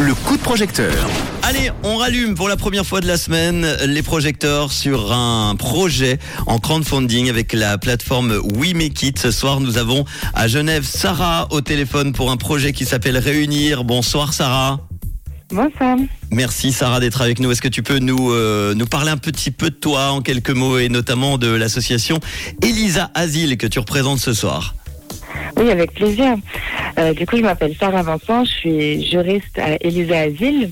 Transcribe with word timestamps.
le 0.00 0.14
coup 0.14 0.36
de 0.36 0.42
projecteur. 0.42 0.94
Allez, 1.42 1.70
on 1.82 1.96
rallume 1.96 2.34
pour 2.34 2.48
la 2.48 2.56
première 2.56 2.86
fois 2.86 3.00
de 3.00 3.06
la 3.06 3.18
semaine 3.18 3.66
les 3.86 4.02
projecteurs 4.02 4.72
sur 4.72 5.12
un 5.12 5.54
projet 5.56 6.18
en 6.46 6.58
crowdfunding 6.58 7.28
avec 7.28 7.52
la 7.52 7.76
plateforme 7.76 8.40
We 8.56 8.72
Make 8.74 9.02
It. 9.02 9.18
Ce 9.18 9.30
soir, 9.30 9.60
nous 9.60 9.76
avons 9.76 10.04
à 10.34 10.48
Genève 10.48 10.86
Sarah 10.86 11.48
au 11.50 11.60
téléphone 11.60 12.12
pour 12.12 12.30
un 12.30 12.36
projet 12.36 12.72
qui 12.72 12.86
s'appelle 12.86 13.18
Réunir. 13.18 13.84
Bonsoir 13.84 14.32
Sarah. 14.32 14.80
Bonsoir. 15.50 15.98
Merci 16.30 16.72
Sarah 16.72 17.00
d'être 17.00 17.20
avec 17.20 17.38
nous. 17.38 17.50
Est-ce 17.50 17.62
que 17.62 17.68
tu 17.68 17.82
peux 17.82 17.98
nous 17.98 18.30
euh, 18.30 18.74
nous 18.74 18.86
parler 18.86 19.10
un 19.10 19.18
petit 19.18 19.50
peu 19.50 19.68
de 19.68 19.74
toi 19.74 20.12
en 20.12 20.22
quelques 20.22 20.50
mots 20.50 20.78
et 20.78 20.88
notamment 20.88 21.36
de 21.36 21.48
l'association 21.48 22.20
Elisa 22.62 23.10
Asile 23.14 23.58
que 23.58 23.66
tu 23.66 23.78
représentes 23.78 24.20
ce 24.20 24.32
soir? 24.32 24.74
Oui, 25.56 25.70
avec 25.70 25.92
plaisir. 25.92 26.36
Euh, 26.98 27.12
du 27.12 27.26
coup, 27.26 27.36
je 27.36 27.42
m'appelle 27.42 27.74
Sarah 27.78 28.02
Vincent, 28.02 28.44
je 28.44 28.50
suis 28.50 29.06
juriste 29.06 29.58
à 29.58 29.76
Elisa 29.80 30.18
Asile. 30.18 30.70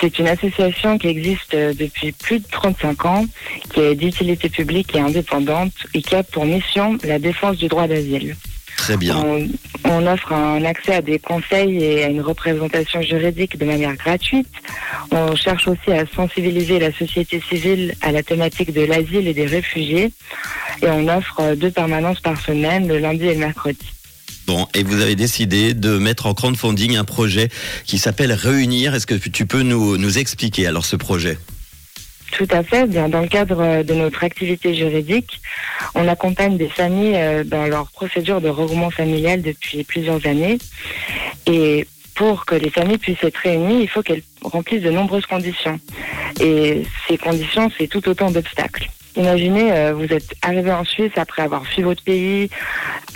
C'est 0.00 0.18
une 0.18 0.28
association 0.28 0.98
qui 0.98 1.08
existe 1.08 1.54
euh, 1.54 1.72
depuis 1.72 2.12
plus 2.12 2.40
de 2.40 2.46
35 2.50 3.06
ans, 3.06 3.24
qui 3.72 3.80
est 3.80 3.94
d'utilité 3.94 4.48
publique 4.48 4.94
et 4.94 5.00
indépendante 5.00 5.72
et 5.94 6.02
qui 6.02 6.14
a 6.14 6.22
pour 6.22 6.44
mission 6.44 6.98
la 7.02 7.18
défense 7.18 7.56
du 7.56 7.68
droit 7.68 7.86
d'asile. 7.86 8.36
Très 8.86 8.96
bien. 8.96 9.16
On, 9.16 9.48
on 9.82 10.06
offre 10.06 10.32
un 10.32 10.64
accès 10.64 10.94
à 10.94 11.02
des 11.02 11.18
conseils 11.18 11.82
et 11.82 12.04
à 12.04 12.06
une 12.06 12.20
représentation 12.20 13.02
juridique 13.02 13.58
de 13.58 13.64
manière 13.64 13.96
gratuite. 13.96 14.46
On 15.10 15.34
cherche 15.34 15.66
aussi 15.66 15.90
à 15.90 16.04
sensibiliser 16.14 16.78
la 16.78 16.92
société 16.92 17.42
civile 17.48 17.96
à 18.00 18.12
la 18.12 18.22
thématique 18.22 18.72
de 18.72 18.82
l'asile 18.82 19.26
et 19.26 19.34
des 19.34 19.46
réfugiés. 19.46 20.12
Et 20.82 20.88
on 20.88 21.08
offre 21.08 21.56
deux 21.56 21.72
permanences 21.72 22.20
par 22.20 22.40
semaine, 22.40 22.86
le 22.86 22.98
lundi 22.98 23.24
et 23.24 23.34
le 23.34 23.40
mercredi. 23.40 23.86
Bon, 24.46 24.68
et 24.72 24.84
vous 24.84 25.00
avez 25.00 25.16
décidé 25.16 25.74
de 25.74 25.98
mettre 25.98 26.26
en 26.26 26.34
crowdfunding 26.34 26.96
un 26.96 27.02
projet 27.02 27.48
qui 27.86 27.98
s'appelle 27.98 28.32
Réunir. 28.32 28.94
Est-ce 28.94 29.08
que 29.08 29.16
tu 29.16 29.46
peux 29.46 29.62
nous, 29.62 29.96
nous 29.96 30.18
expliquer 30.18 30.68
alors 30.68 30.84
ce 30.84 30.94
projet? 30.94 31.38
Tout 32.36 32.48
à 32.50 32.62
fait. 32.62 32.86
Dans 32.86 33.22
le 33.22 33.28
cadre 33.28 33.62
euh, 33.62 33.82
de 33.82 33.94
notre 33.94 34.22
activité 34.22 34.74
juridique, 34.74 35.40
on 35.94 36.06
accompagne 36.06 36.58
des 36.58 36.68
familles 36.68 37.16
euh, 37.16 37.44
dans 37.44 37.64
leur 37.64 37.90
procédure 37.90 38.42
de 38.42 38.50
regroupement 38.50 38.90
familial 38.90 39.40
depuis 39.40 39.84
plusieurs 39.84 40.26
années. 40.26 40.58
Et 41.46 41.86
pour 42.14 42.44
que 42.44 42.54
les 42.54 42.68
familles 42.68 42.98
puissent 42.98 43.24
être 43.24 43.38
réunies, 43.38 43.80
il 43.80 43.88
faut 43.88 44.02
qu'elles 44.02 44.22
remplissent 44.42 44.82
de 44.82 44.90
nombreuses 44.90 45.24
conditions. 45.24 45.80
Et 46.38 46.82
ces 47.08 47.16
conditions, 47.16 47.70
c'est 47.78 47.86
tout 47.86 48.06
autant 48.06 48.30
d'obstacles. 48.30 48.90
Imaginez, 49.16 49.72
euh, 49.72 49.94
vous 49.94 50.12
êtes 50.12 50.34
arrivé 50.42 50.70
en 50.70 50.84
Suisse 50.84 51.12
après 51.16 51.42
avoir 51.42 51.66
fui 51.66 51.82
votre 51.82 52.02
pays 52.02 52.50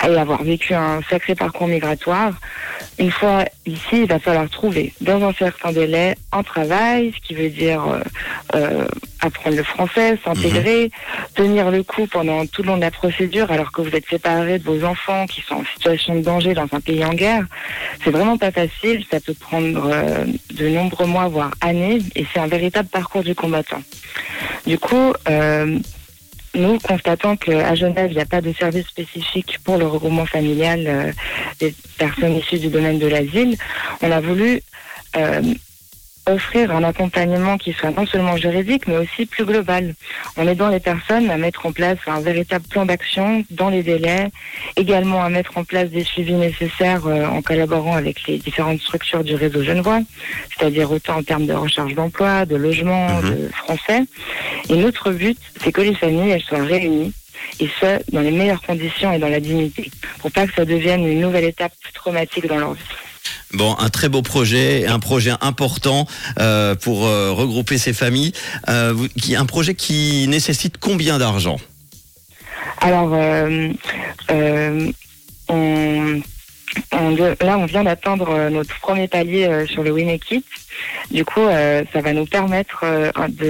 et 0.02 0.16
avoir 0.16 0.42
vécu 0.42 0.72
un 0.72 1.00
sacré 1.08 1.34
parcours 1.34 1.68
migratoire. 1.68 2.32
Une 2.98 3.10
fois 3.10 3.44
ici, 3.66 4.02
il 4.02 4.06
va 4.06 4.18
falloir 4.18 4.48
trouver 4.48 4.94
dans 5.00 5.22
un 5.22 5.32
certain 5.34 5.72
délai 5.72 6.14
un 6.32 6.42
travail, 6.42 7.12
ce 7.14 7.26
qui 7.26 7.34
veut 7.34 7.50
dire 7.50 7.86
euh, 7.86 8.00
euh, 8.54 8.86
apprendre 9.20 9.56
le 9.56 9.62
français, 9.62 10.18
s'intégrer, 10.24 10.90
tenir 11.34 11.70
le 11.70 11.82
coup 11.82 12.06
pendant 12.06 12.46
tout 12.46 12.62
le 12.62 12.68
long 12.68 12.76
de 12.76 12.82
la 12.82 12.90
procédure 12.90 13.50
alors 13.50 13.70
que 13.70 13.82
vous 13.82 13.94
êtes 13.94 14.08
séparés 14.08 14.58
de 14.58 14.64
vos 14.64 14.84
enfants 14.84 15.26
qui 15.26 15.42
sont 15.42 15.56
en 15.56 15.64
situation 15.74 16.14
de 16.14 16.22
danger 16.22 16.54
dans 16.54 16.66
un 16.72 16.80
pays 16.80 17.04
en 17.04 17.12
guerre. 17.12 17.44
C'est 18.02 18.10
vraiment 18.10 18.38
pas 18.38 18.50
facile, 18.50 19.04
ça 19.10 19.20
peut 19.20 19.34
prendre 19.34 19.90
euh, 19.92 20.24
de 20.54 20.68
nombreux 20.68 21.06
mois, 21.06 21.28
voire 21.28 21.50
années, 21.60 21.98
et 22.14 22.26
c'est 22.32 22.40
un 22.40 22.46
véritable 22.46 22.88
parcours 22.88 23.22
du 23.22 23.34
combattant. 23.34 23.82
Du 24.66 24.78
coup, 24.78 25.12
euh, 25.28 25.78
nous 26.55 26.78
constatons 26.78 27.36
qu'à 27.36 27.75
Genève, 27.75 28.11
il 28.11 28.16
n'y 28.16 28.22
a 28.22 28.27
pas 28.27 28.41
de 28.41 28.53
service 28.53 28.86
spécifique 28.86 29.58
pour 29.64 29.78
le 29.78 29.86
regroupement 29.86 30.27
familial 30.27 30.84
euh, 30.86 31.12
des 31.61 31.75
personnes 31.98 32.36
issues 32.36 32.58
du 32.58 32.69
domaine 32.69 32.98
de 32.98 33.06
l'asile. 33.06 33.56
On 34.02 34.11
a 34.11 34.20
voulu 34.20 34.61
euh, 35.17 35.42
offrir 36.26 36.70
un 36.70 36.82
accompagnement 36.84 37.58
qui 37.58 37.72
soit 37.72 37.90
non 37.90 38.06
seulement 38.06 38.36
juridique, 38.36 38.86
mais 38.86 38.96
aussi 38.98 39.26
plus 39.26 39.44
global, 39.44 39.94
en 40.36 40.46
aidant 40.46 40.68
les 40.68 40.80
personnes 40.80 41.30
à 41.30 41.36
mettre 41.36 41.67
en 41.67 41.72
place 41.72 41.98
un 42.06 42.20
véritable 42.20 42.67
plan 42.68 42.84
d'action 42.86 43.45
dans 43.50 43.68
les 43.70 43.83
délais, 43.83 44.28
également 44.77 45.22
à 45.22 45.28
mettre 45.28 45.56
en 45.58 45.64
place 45.64 45.89
des 45.90 46.05
suivis 46.05 46.34
nécessaires 46.34 47.06
euh, 47.06 47.27
en 47.27 47.42
collaborant 47.42 47.96
avec 47.96 48.27
les 48.27 48.39
différentes 48.39 48.80
structures 48.80 49.24
du 49.24 49.34
réseau 49.34 49.62
Genevois, 49.62 50.00
c'est-à-dire 50.56 50.90
autant 50.90 51.17
en 51.18 51.22
termes 51.22 51.46
de 51.46 51.55
recherche 51.55 51.95
d'emploi, 51.95 52.46
de 52.46 52.56
logement, 52.56 53.08
Mhm. 53.22 53.30
de 53.30 53.48
français. 53.52 54.00
Et 54.68 54.77
notre 54.77 55.11
but, 55.12 55.39
c'est 55.62 55.72
que 55.72 55.80
les 55.80 55.95
familles, 55.95 56.30
elles 56.30 56.42
soient 56.42 56.62
réunies 56.62 57.12
et 57.58 57.68
ce, 57.80 57.98
dans 58.12 58.20
les 58.20 58.30
meilleures 58.30 58.62
conditions 58.62 59.12
et 59.12 59.18
dans 59.18 59.28
la 59.28 59.40
dignité, 59.40 59.90
pour 60.20 60.30
pas 60.30 60.46
que 60.46 60.55
ça 60.55 60.64
devienne 60.64 61.06
une 61.06 61.20
nouvelle 61.20 61.45
étape 61.45 61.72
traumatique 61.95 62.46
dans 62.46 62.56
leur 62.58 62.74
vie. 62.74 62.83
Bon, 63.52 63.74
un 63.78 63.88
très 63.88 64.08
beau 64.08 64.22
projet, 64.22 64.86
un 64.86 65.00
projet 65.00 65.33
important 65.40 66.06
euh, 66.38 66.77
pour 66.77 67.06
euh, 67.06 67.33
regrouper 67.33 67.78
ces 67.78 67.92
familles. 67.92 68.33
Euh, 68.68 68.94
qui, 69.20 69.34
un 69.34 69.46
projet 69.46 69.74
qui 69.74 70.27
nécessite 70.28 70.78
combien 70.78 71.18
d'argent? 71.18 71.56
Alors, 72.80 73.10
là, 73.10 73.58
on 77.58 77.66
vient 77.66 77.84
d'atteindre 77.84 78.48
notre 78.50 78.78
premier 78.80 79.08
palier 79.08 79.66
sur 79.68 79.83
le 79.83 79.90
Winekit. 79.90 80.44
Du 81.10 81.24
coup, 81.24 81.44
ça 81.92 82.00
va 82.00 82.12
nous 82.12 82.24
permettre 82.24 82.84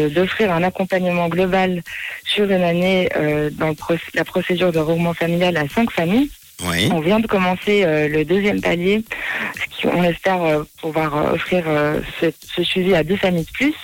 d'offrir 0.09 0.51
un 0.53 0.65
accompagnement 0.65 1.29
global 1.29 1.83
sur 2.25 2.51
une 2.51 2.63
année 2.63 3.09
dans 3.53 3.75
la 4.15 4.25
procédure 4.25 4.73
de 4.73 4.79
regroupement 4.81 5.15
familial 5.15 5.57
à 5.57 5.69
cinq 5.69 5.93
familles. 5.93 6.31
On 6.93 7.01
vient 7.01 7.21
de 7.21 7.27
commencer 7.27 7.85
euh, 7.85 8.09
le 8.09 8.25
deuxième 8.25 8.61
palier, 8.61 9.05
ce 9.55 9.77
qui, 9.77 9.87
on 9.87 10.03
espère 10.03 10.43
euh, 10.43 10.63
pouvoir 10.81 11.17
euh, 11.17 11.35
offrir 11.35 11.65
euh, 11.67 12.01
ce, 12.21 12.63
suivi 12.63 12.95
à 12.95 13.03
deux 13.03 13.17
familles 13.17 13.45
de 13.45 13.53
plus. 13.53 13.75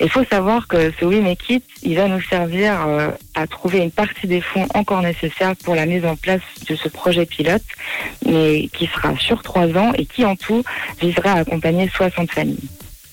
Il 0.00 0.08
faut 0.08 0.24
savoir 0.24 0.66
que 0.66 0.92
ce 0.98 1.04
We 1.04 1.20
Make 1.20 1.62
il 1.82 1.96
va 1.96 2.08
nous 2.08 2.22
servir 2.22 2.74
à 3.34 3.46
trouver 3.46 3.78
une 3.78 3.90
partie 3.90 4.26
des 4.26 4.40
fonds 4.40 4.66
encore 4.74 5.02
nécessaires 5.02 5.54
pour 5.56 5.74
la 5.74 5.84
mise 5.84 6.04
en 6.06 6.16
place 6.16 6.40
de 6.68 6.74
ce 6.74 6.88
projet 6.88 7.26
pilote, 7.26 7.62
mais 8.24 8.68
qui 8.72 8.86
sera 8.86 9.16
sur 9.16 9.42
trois 9.42 9.68
ans 9.76 9.92
et 9.96 10.06
qui 10.06 10.24
en 10.24 10.36
tout 10.36 10.62
visera 11.00 11.32
à 11.32 11.38
accompagner 11.40 11.88
60 11.88 12.30
familles. 12.30 12.68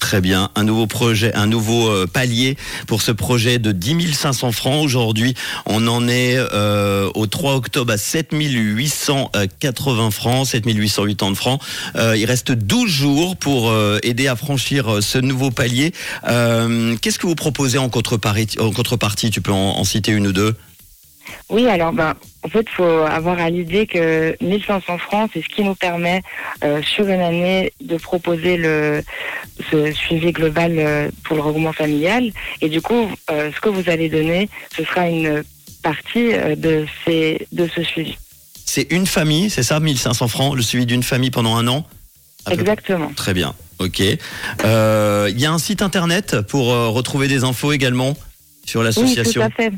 Très 0.07 0.21
bien, 0.21 0.49
un 0.55 0.63
nouveau 0.63 0.87
projet, 0.87 1.33
un 1.35 1.47
nouveau 1.47 1.89
euh, 1.89 2.07
palier 2.07 2.55
pour 2.87 3.01
ce 3.01 3.11
projet 3.11 3.59
de 3.59 3.73
10 3.73 4.13
500 4.13 4.53
francs. 4.53 4.81
Aujourd'hui, 4.81 5.33
on 5.65 5.85
en 5.85 6.07
est 6.07 6.37
euh, 6.37 7.11
au 7.13 7.27
3 7.27 7.55
octobre 7.55 7.91
à 7.91 7.97
7 7.97 8.29
880 8.31 10.11
francs, 10.11 10.47
7 10.47 10.63
880 10.65 11.35
francs. 11.35 11.61
Euh, 11.97 12.15
il 12.15 12.23
reste 12.23 12.53
12 12.53 12.89
jours 12.89 13.35
pour 13.35 13.69
euh, 13.69 13.99
aider 14.01 14.29
à 14.29 14.37
franchir 14.37 14.89
euh, 14.89 15.01
ce 15.01 15.17
nouveau 15.17 15.51
palier. 15.51 15.91
Euh, 16.29 16.95
Qu'est-ce 17.01 17.19
que 17.19 17.27
vous 17.27 17.35
proposez 17.35 17.77
en 17.77 17.89
contrepartie, 17.89 18.57
en 18.61 18.71
contrepartie? 18.71 19.29
Tu 19.29 19.41
peux 19.41 19.51
en 19.51 19.83
citer 19.83 20.13
une 20.13 20.27
ou 20.27 20.31
deux 20.31 20.55
Oui, 21.49 21.67
alors 21.67 21.93
ben, 21.93 22.15
en 22.43 22.49
fait, 22.49 22.65
il 22.69 22.75
faut 22.75 22.83
avoir 22.83 23.39
à 23.39 23.49
l'idée 23.49 23.87
que 23.87 24.35
1500 24.41 24.97
francs, 24.97 25.29
c'est 25.33 25.41
ce 25.41 25.49
qui 25.49 25.63
nous 25.63 25.75
permet 25.75 26.21
euh, 26.63 26.81
sur 26.81 27.05
une 27.07 27.19
année 27.19 27.73
de 27.81 27.97
proposer 27.97 28.57
le 28.57 29.03
ce 29.71 29.91
suivi 29.91 30.31
global 30.31 30.75
euh, 30.77 31.09
pour 31.23 31.35
le 31.35 31.41
regroupement 31.41 31.73
familial. 31.73 32.31
Et 32.61 32.69
du 32.69 32.81
coup, 32.81 33.09
euh, 33.31 33.51
ce 33.53 33.59
que 33.59 33.69
vous 33.69 33.89
allez 33.89 34.07
donner, 34.07 34.49
ce 34.75 34.83
sera 34.83 35.07
une 35.07 35.43
partie 35.83 36.29
de 36.57 36.85
ces 37.05 37.47
de 37.51 37.67
ce 37.73 37.83
suivi. 37.83 38.17
C'est 38.65 38.91
une 38.91 39.07
famille, 39.07 39.49
c'est 39.49 39.63
ça 39.63 39.79
1500 39.79 40.27
francs, 40.27 40.55
le 40.55 40.61
suivi 40.61 40.85
d'une 40.85 41.03
famille 41.03 41.31
pendant 41.31 41.55
un 41.55 41.67
an? 41.67 41.85
Peu 42.45 42.53
Exactement. 42.53 43.11
Très 43.15 43.33
bien, 43.33 43.55
ok. 43.79 43.99
Il 43.99 44.15
y 44.63 45.45
a 45.45 45.51
un 45.51 45.59
site 45.59 45.81
internet 45.81 46.41
pour 46.41 46.67
retrouver 46.67 47.27
des 47.27 47.43
infos 47.43 47.71
également? 47.71 48.15
Sur 48.67 48.81
Oui, 48.81 48.93
tout 48.93 48.99
l'association. 49.01 49.41
à 49.41 49.49
fait. 49.49 49.71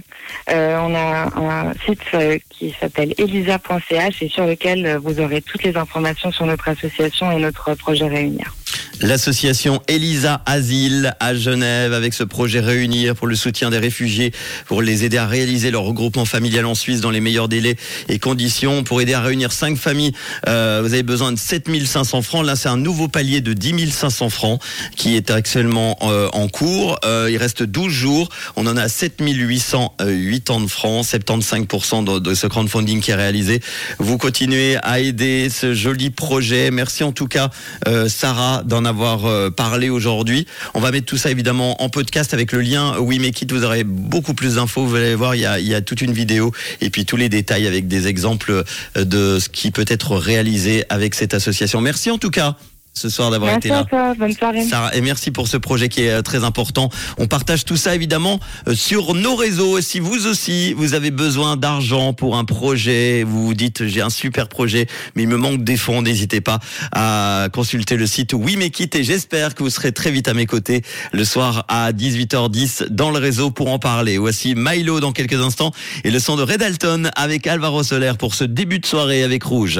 Euh, 0.51 0.79
on 0.79 0.95
a 0.95 1.69
un 1.69 1.73
site 1.85 2.01
euh, 2.13 2.37
qui 2.49 2.75
s'appelle 2.79 3.13
elisa.ch 3.17 4.21
et 4.21 4.29
sur 4.29 4.45
lequel 4.45 4.85
euh, 4.85 4.99
vous 4.99 5.19
aurez 5.19 5.41
toutes 5.41 5.63
les 5.63 5.77
informations 5.77 6.31
sur 6.31 6.45
notre 6.45 6.67
association 6.67 7.31
et 7.31 7.39
notre 7.39 7.73
projet 7.75 8.07
Réunir. 8.07 8.53
L'association 9.01 9.81
Elisa 9.87 10.41
Asile 10.45 11.15
à 11.21 11.33
Genève 11.33 11.93
avec 11.93 12.13
ce 12.13 12.23
projet 12.23 12.59
Réunir 12.59 13.15
pour 13.15 13.27
le 13.27 13.35
soutien 13.35 13.69
des 13.69 13.77
réfugiés, 13.77 14.33
pour 14.65 14.81
les 14.81 15.05
aider 15.05 15.17
à 15.17 15.25
réaliser 15.25 15.71
leur 15.71 15.83
regroupement 15.83 16.25
familial 16.25 16.65
en 16.65 16.75
Suisse 16.75 16.99
dans 16.99 17.09
les 17.09 17.21
meilleurs 17.21 17.47
délais 17.47 17.77
et 18.09 18.19
conditions. 18.19 18.83
Pour 18.83 18.99
aider 18.99 19.13
à 19.13 19.21
réunir 19.21 19.53
cinq 19.53 19.77
familles, 19.77 20.11
euh, 20.47 20.81
vous 20.83 20.93
avez 20.93 21.03
besoin 21.03 21.31
de 21.31 21.39
7500 21.39 22.21
francs. 22.21 22.45
Là, 22.45 22.57
c'est 22.57 22.67
un 22.67 22.77
nouveau 22.77 23.07
palier 23.07 23.39
de 23.39 23.53
10 23.53 23.89
500 23.89 24.29
francs 24.29 24.61
qui 24.97 25.15
est 25.15 25.31
actuellement 25.31 25.97
euh, 26.01 26.27
en 26.33 26.49
cours. 26.49 26.99
Euh, 27.05 27.29
il 27.31 27.37
reste 27.37 27.63
12 27.63 27.91
jours. 27.91 28.29
On 28.57 28.67
en 28.67 28.75
a 28.75 28.89
7880 28.89 30.67
francs, 30.67 31.05
75% 31.05 32.03
de, 32.03 32.19
de 32.19 32.33
ce 32.33 32.47
crowdfunding 32.47 32.99
qui 32.99 33.11
est 33.11 33.15
réalisé. 33.15 33.61
Vous 33.97 34.17
continuez 34.17 34.77
à 34.83 34.99
aider 34.99 35.49
ce 35.49 35.73
joli 35.73 36.09
projet. 36.09 36.69
Merci 36.71 37.03
en 37.03 37.13
tout 37.13 37.27
cas, 37.27 37.49
euh, 37.87 38.09
Sarah, 38.09 38.63
d'en 38.65 38.85
avoir 38.89 39.25
euh, 39.25 39.49
parlé 39.49 39.89
aujourd'hui. 39.89 40.45
On 40.73 40.79
va 40.79 40.91
mettre 40.91 41.05
tout 41.05 41.17
ça 41.17 41.31
évidemment 41.31 41.81
en 41.81 41.89
podcast 41.89 42.33
avec 42.33 42.51
le 42.51 42.61
lien 42.61 42.97
Oui 42.99 43.19
Mais 43.19 43.31
Quitte. 43.31 43.51
Vous 43.51 43.63
aurez 43.63 43.83
beaucoup 43.83 44.33
plus 44.33 44.55
d'infos. 44.55 44.85
Vous 44.85 44.95
allez 44.95 45.15
voir, 45.15 45.35
il 45.35 45.41
y, 45.41 45.45
a, 45.45 45.59
il 45.59 45.67
y 45.67 45.73
a 45.73 45.81
toute 45.81 46.01
une 46.01 46.13
vidéo 46.13 46.51
et 46.81 46.89
puis 46.89 47.05
tous 47.05 47.15
les 47.15 47.29
détails 47.29 47.67
avec 47.67 47.87
des 47.87 48.07
exemples 48.07 48.63
euh, 48.97 49.05
de 49.05 49.39
ce 49.39 49.49
qui 49.49 49.71
peut 49.71 49.85
être 49.87 50.15
réalisé 50.15 50.83
avec 50.89 51.15
cette 51.15 51.33
association. 51.33 51.81
Merci 51.81 52.11
en 52.11 52.17
tout 52.17 52.31
cas. 52.31 52.57
Ce 52.93 53.09
soir 53.09 53.31
d'avoir 53.31 53.55
été 53.55 53.69
là. 53.69 53.85
toi, 53.89 54.13
bonne 54.13 54.33
soirée. 54.33 54.63
Sarah, 54.63 54.95
et 54.95 55.01
merci 55.01 55.31
pour 55.31 55.47
ce 55.47 55.57
projet 55.57 55.89
qui 55.89 56.03
est 56.03 56.11
euh, 56.11 56.21
très 56.21 56.43
important. 56.43 56.89
On 57.17 57.27
partage 57.27 57.63
tout 57.65 57.77
ça 57.77 57.95
évidemment 57.95 58.39
euh, 58.67 58.75
sur 58.75 59.13
nos 59.15 59.35
réseaux. 59.35 59.79
Si 59.81 59.99
vous 59.99 60.27
aussi, 60.27 60.73
vous 60.73 60.93
avez 60.93 61.11
besoin 61.11 61.55
d'argent 61.55 62.13
pour 62.13 62.37
un 62.37 62.45
projet, 62.45 63.23
vous 63.23 63.45
vous 63.45 63.53
dites 63.53 63.85
j'ai 63.87 64.01
un 64.01 64.09
super 64.09 64.49
projet, 64.49 64.87
mais 65.15 65.23
il 65.23 65.29
me 65.29 65.37
manque 65.37 65.63
des 65.63 65.77
fonds, 65.77 66.01
n'hésitez 66.01 66.41
pas 66.41 66.59
à 66.91 67.47
consulter 67.53 67.95
le 67.95 68.07
site 68.07 68.33
We 68.33 68.57
Make 68.57 68.79
It 68.79 68.95
et 68.95 69.03
j'espère 69.03 69.55
que 69.55 69.63
vous 69.63 69.69
serez 69.69 69.91
très 69.91 70.11
vite 70.11 70.27
à 70.27 70.33
mes 70.33 70.45
côtés 70.45 70.81
le 71.13 71.23
soir 71.23 71.65
à 71.67 71.91
18h10 71.91 72.87
dans 72.89 73.11
le 73.11 73.19
réseau 73.19 73.51
pour 73.51 73.71
en 73.71 73.79
parler. 73.79 74.17
Voici 74.17 74.55
Milo 74.55 74.99
dans 74.99 75.11
quelques 75.11 75.41
instants 75.41 75.71
et 76.03 76.11
le 76.11 76.19
son 76.19 76.35
de 76.35 76.43
Red 76.43 76.61
Alton 76.61 77.09
avec 77.15 77.47
Alvaro 77.47 77.83
Soler 77.83 78.13
pour 78.17 78.33
ce 78.33 78.43
début 78.43 78.79
de 78.79 78.85
soirée 78.85 79.23
avec 79.23 79.43
Rouge. 79.43 79.79